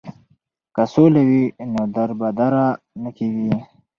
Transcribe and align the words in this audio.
که 0.75 0.83
سوله 0.93 1.21
وي 1.29 1.43
نو 1.73 1.81
دربدره 1.95 2.65
نه 3.01 3.09
کیږي. 3.17 3.51